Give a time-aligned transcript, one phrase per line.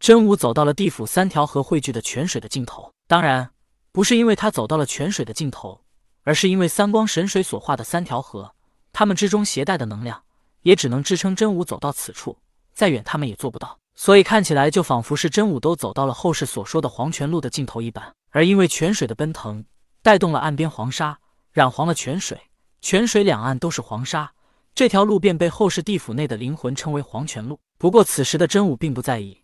[0.00, 2.90] 真武走到了地府三条河汇聚的泉水的尽头。
[3.06, 3.50] 当然，
[3.92, 5.82] 不是因为他走到了泉水的尽头，
[6.22, 8.54] 而是因为三光神水所化的三条河，
[8.94, 10.22] 他们之中携带的能量，
[10.62, 12.38] 也只能支撑真武走到此处。
[12.72, 13.78] 再远，他们也做不到。
[13.94, 18.14] 所以看起来就仿佛是真武都走到了后世所说的黄泉路的尽头一般。
[18.30, 19.62] 而因为泉水的奔腾，
[20.02, 21.18] 带动了岸边黄沙，
[21.52, 22.40] 染黄了泉水，
[22.80, 24.32] 泉水两岸都是黄沙，
[24.74, 27.60] 这条路便被后世地府内的灵魂称为黄泉路。
[27.76, 29.39] 不过此时的真武并不在意，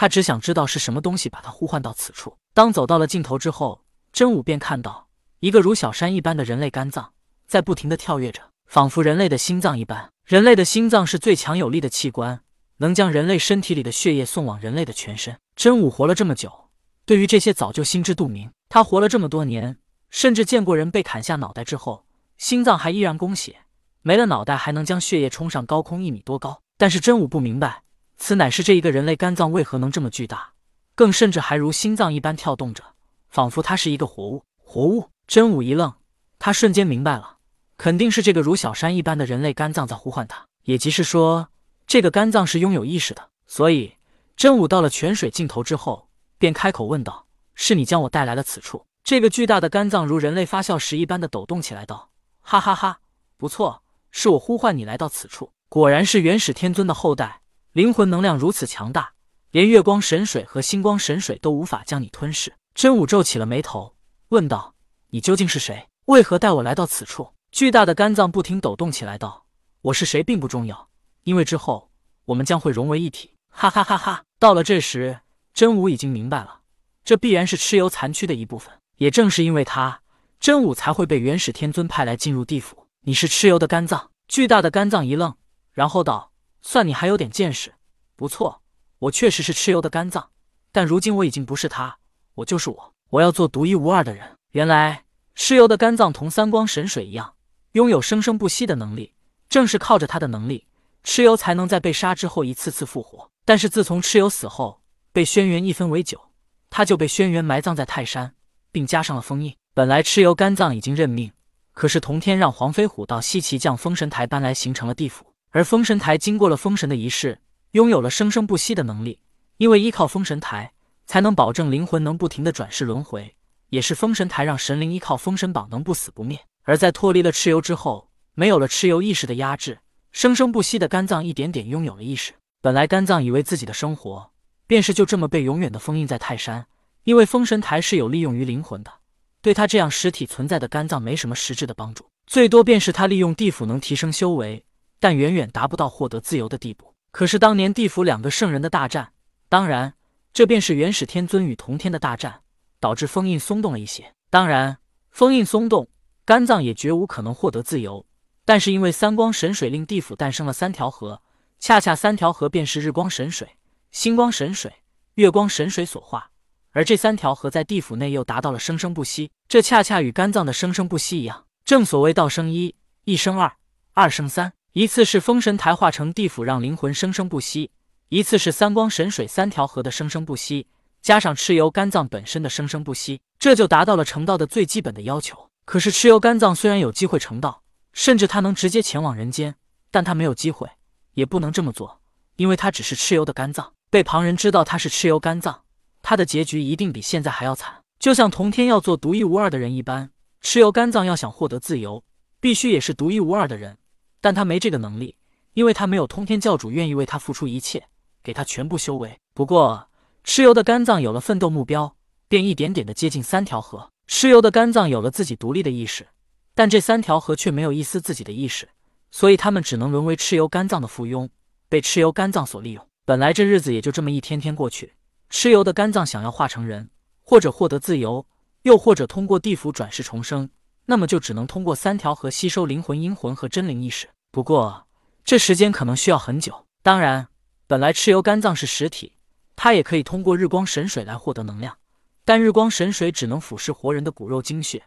[0.00, 2.34] 他只想知道是什么东西把他呼唤到此处。
[2.54, 3.82] 当走到了尽头之后，
[4.14, 5.08] 真武便看到
[5.40, 7.12] 一个如小山一般的人类肝脏
[7.46, 10.10] 在不停的跳跃着，仿佛人类的心脏一般。
[10.24, 12.40] 人类的心脏是最强有力的器官。
[12.78, 15.36] 能将人类身体里的血液送往人类的全身。
[15.54, 16.70] 真武活了这么久，
[17.04, 18.50] 对于这些早就心知肚明。
[18.70, 19.76] 他活了这么多年，
[20.08, 22.06] 甚至见过人被砍下脑袋之后，
[22.38, 23.56] 心脏还依然供血，
[24.00, 26.62] 没了脑袋还能将血液冲上高空一米多高。
[26.78, 27.82] 但是真武不明白，
[28.22, 30.52] 此乃是这一个人类肝脏为何能这么巨大，
[30.94, 32.84] 更甚至还如心脏一般跳动着，
[33.30, 34.44] 仿佛它是一个活物。
[34.58, 35.08] 活物！
[35.26, 35.94] 真武一愣，
[36.38, 37.38] 他瞬间明白了，
[37.78, 41.48] 肯定是这个如小山一般的人类肝脏在呼唤他，也即是说。
[41.86, 43.96] 这个肝脏是拥有意识的，所以
[44.36, 52.10] 真武到了泉水尽头之后，便开口问道：“是你将我带来了此处？”这个巨大的肝脏如人类发笑时一般的抖动起来，道
[52.42, 53.00] ：“哈哈哈，
[53.38, 55.50] 不错，是我呼唤你来到此处。
[55.70, 57.40] 果然是元始天尊的后代，
[57.72, 59.12] 灵魂能量如此强大，
[59.52, 63.94] 连月光神水和星光神水都无法将你吞噬。”真武皱起了眉头，
[64.30, 64.74] 问道
[65.10, 65.88] ：“你究竟是谁？
[66.06, 69.44] 为何带我来到此处？”巨大的肝脏不停抖动起来，道
[69.82, 70.88] ：“我是谁并不重要。”
[71.24, 71.90] 因为之后
[72.24, 74.24] 我们将会融为一体，哈哈哈哈！
[74.38, 75.20] 到了这时，
[75.52, 76.60] 真武已经明白了，
[77.04, 78.72] 这必然是蚩尤残躯的一部分。
[78.96, 80.00] 也正是因为他，
[80.38, 82.86] 真武才会被元始天尊派来进入地府。
[83.02, 84.10] 你是蚩尤的肝脏？
[84.28, 85.34] 巨大的肝脏一愣，
[85.72, 86.32] 然后道
[86.62, 87.74] ：“算你还有点见识，
[88.16, 88.62] 不错，
[88.98, 90.30] 我确实是蚩尤的肝脏。
[90.72, 91.98] 但如今我已经不是他，
[92.34, 95.04] 我就是我，我要做独一无二的人。”原来，
[95.36, 97.34] 蚩尤的肝脏同三光神水一样，
[97.72, 99.14] 拥有生生不息的能力。
[99.48, 100.66] 正是靠着他的能力。
[101.02, 104.82] 蚩尤才能在被杀之后一次次复活，但是自从蚩尤死后，
[105.12, 106.20] 被轩辕一分为九，
[106.68, 108.34] 他就被轩辕埋葬在泰山，
[108.70, 109.56] 并加上了封印。
[109.72, 111.32] 本来蚩尤肝脏已经认命，
[111.72, 115.29] 可是同天让黄飞虎到西岐将封神台搬来，形成了地府。
[115.50, 117.38] 而封神台经过了封神的仪式，
[117.72, 119.20] 拥有了生生不息的能力，
[119.56, 120.72] 因为依靠封神台，
[121.06, 123.34] 才能保证灵魂能不停的转世轮回，
[123.70, 126.38] 也是封神台让神灵依靠封神榜能不死不灭。
[126.62, 129.78] 而在脱离了蚩尤之后，没有了蚩尤意识的压制。
[130.12, 132.32] 生生不息的肝脏一点点拥有了意识。
[132.60, 134.30] 本来肝脏以为自己的生活
[134.66, 136.66] 便是就这么被永远的封印在泰山，
[137.04, 138.92] 因为封神台是有利用于灵魂的，
[139.40, 144.64] 对他这样实体存在的肝脏没什么实质的帮助，最多便是他利用地府能提升修为，
[145.00, 146.94] 但远远达不到获得自由的地步。
[147.10, 149.12] 可是当年地府两个圣人的大战，
[149.48, 149.94] 当然
[150.32, 152.42] 这便是元始天尊与同天的大战，
[152.78, 154.14] 导致封印松动了一些。
[154.30, 154.78] 当然，
[155.10, 155.88] 封印松动，
[156.24, 158.06] 肝脏也绝无可能获得自由。
[158.44, 161.22] 但是因为三光神水令地府诞生了三条河，
[161.58, 163.56] 恰恰三条河便是日光神水、
[163.90, 164.72] 星光神水、
[165.14, 166.30] 月光神水所化，
[166.70, 171.46] 而这三条河在地府内又达到了生生不息，这恰恰与肝脏的生生不息一样。
[171.64, 173.56] 正所谓道生一，一生二，
[173.94, 174.52] 二生三。
[174.72, 177.72] 一次是封神台化成地府让灵魂生生不息，
[178.08, 180.68] 一次是三光神水三条河的生生不息，
[181.02, 185.50] 加上蚩尤肝脏本身的生生不息，这就达到了成道的最基本的要求。
[185.64, 189.56] 可是蚩尤肝脏虽然有机会成道，甚至他能直接前往人间，
[189.90, 190.70] 但他没有机会，
[191.14, 192.00] 也不能这么做，
[192.36, 193.72] 因为他只是蚩尤的肝脏。
[193.90, 195.62] 被旁人知道他是蚩尤肝脏，
[196.00, 197.82] 他的结局一定比现在还要惨。
[197.98, 200.10] 就像同天要做独一无二的人一般，
[200.40, 202.04] 蚩尤肝脏要想获得自由，
[202.40, 203.76] 必须也是独一无二的人。
[204.20, 205.16] 但他没这个能力，
[205.54, 207.88] 因为他没有通天教主愿意为他付出一切，
[208.22, 209.18] 给他全部修为。
[209.34, 209.88] 不过，
[210.24, 211.96] 蚩尤的肝脏有了奋斗目标，
[212.28, 213.90] 便一点点的接近三条河。
[214.08, 216.06] 蚩尤的肝脏有了自己独立的意识。
[216.52, 218.68] 但这三条河却没有一丝自己的意识，
[219.10, 221.28] 所以他们只能沦为蚩尤肝脏的附庸，
[221.68, 222.86] 被蚩尤肝脏所利用。
[223.06, 224.94] 本来这日子也就这么一天天过去，
[225.30, 226.90] 蚩尤的肝脏想要化成人，
[227.22, 228.26] 或者获得自由，
[228.62, 230.50] 又或者通过地府转世重生，
[230.90, 234.08] 那么就只能通过三条河吸收灵魂、阴魂和真灵意识。
[234.32, 234.88] 不过
[235.24, 236.66] 这时间可能需要很久。
[236.82, 237.28] 当然，
[237.68, 239.12] 本来蚩尤肝脏是实体，
[239.54, 241.76] 它也可以通过日光神水来获得能量，
[242.24, 244.82] 但日光神水只能腐蚀活人的骨肉精血，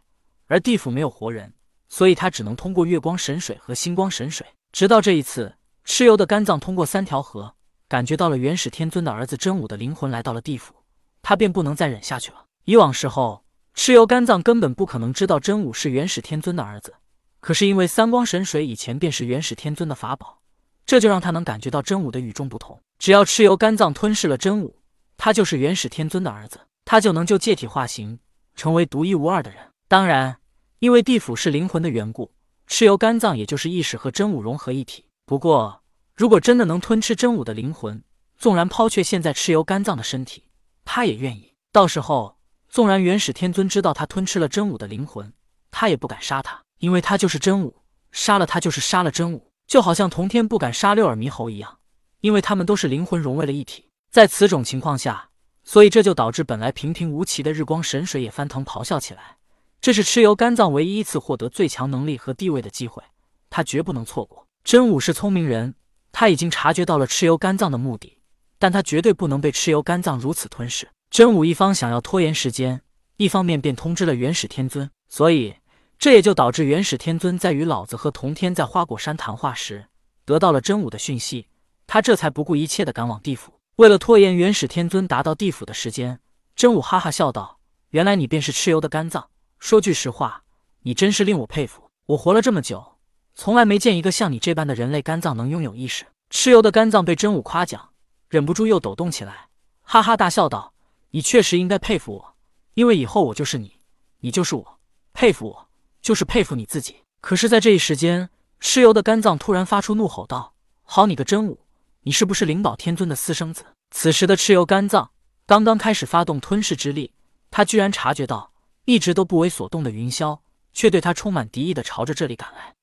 [0.47, 1.53] 而地府没有活人。
[1.87, 4.45] 所以他只能通过月光神水和星光神水。
[4.73, 7.55] 直到这一次，蚩尤的肝脏通过三条河，
[7.87, 10.73] 感觉到了元始天尊的儿子真武的灵魂来到了地府，
[11.21, 12.43] 他便不能再忍下去了。
[12.65, 16.93] 以往时候，蚩尤肝脏根本不可能知道真武是元始天尊的儿子，
[17.39, 20.39] 可是因为三光神水以前便是元始天尊的法宝，
[20.85, 22.79] 这就让他能感觉到真武的与众不同。
[22.99, 24.77] 只要蚩尤肝脏吞噬了真武，
[25.17, 28.19] 他就是元始天尊的儿子，他就能就借体化形，
[28.55, 29.59] 成为独一无二的人。
[29.87, 30.37] 当然，
[30.79, 32.31] 因为地府是灵魂的缘故，
[32.69, 35.05] 蚩尤肝脏也就是意识和真武融合一体。
[35.25, 35.81] 不过，
[36.15, 38.03] 如果真的能吞吃真武的灵魂，
[38.37, 40.43] 纵然抛却现在蚩尤肝脏的身体，
[40.85, 41.53] 他也愿意。
[41.71, 42.32] 到时候，
[42.73, 45.31] 纵然元始天尊知道他吞吃了真武的灵魂，
[45.69, 47.75] 他也不敢杀他，因为他就是真武，
[48.11, 49.51] 杀了他就是杀了真武。
[49.67, 51.77] 就好像同天不敢杀六耳猕猴一样，
[52.21, 53.91] 因为他们都是灵魂融为了一体。
[54.09, 55.29] 在此种情况下，
[55.63, 59.37] 所以这就导致本来平平无奇的日光神水也翻腾咆哮起来。
[59.79, 63.03] 这是蚩尤肝脏唯一一次获得最强能力和地位的机会，
[63.51, 64.47] 他绝不能错过。
[64.63, 65.75] 真武是聪明人，
[66.11, 68.17] 他已经察觉到了蚩尤肝脏的目的，
[68.57, 70.89] 但他绝对不能被蚩尤肝脏如此吞噬。
[71.13, 72.81] 真武一方想要拖延时间，
[73.17, 75.53] 一方面便通知了元始天尊，所以
[75.99, 79.85] 这也就导致元始天尊在与老子和童天在花果山谈话时
[80.25, 81.45] 得到了真武的讯息，
[81.85, 83.53] 他这才不顾一切的赶往地府。
[83.75, 86.19] 为了拖延元始天尊达到地府的时间，
[86.55, 87.59] 真武哈哈笑道
[87.93, 89.29] ：“原来你便是蚩尤的肝脏。
[89.59, 90.41] 说句实话，
[90.81, 91.91] 你真是令我佩服。
[92.07, 92.95] 我活了这么久，
[93.35, 97.89] 从来没见一个像你这般的人类肝脏能拥有意识。”蚩尤的肝脏被真武夸奖，
[98.29, 99.49] 忍不住又抖动起来，
[99.83, 100.73] 哈哈大笑道
[101.15, 102.35] ：“你确实应该佩服我，
[102.73, 103.79] 因为以后我就是你，
[104.21, 104.79] 你就是我。
[105.13, 105.69] 佩服我，
[106.01, 111.59] 就是佩服你自己。”可是，在这一时间，蚩尤的肝脏突然发出怒吼道：“好你个真武！”
[112.01, 113.63] 你是不是灵宝天尊的私生子？
[113.91, 115.11] 此时的蚩尤肝脏
[115.45, 117.13] 刚刚开始发动吞噬之力，
[117.51, 118.51] 他居然察觉到
[118.85, 120.39] 一直都不为所动的云霄，
[120.73, 122.73] 却对他充满敌意的朝着这里赶来。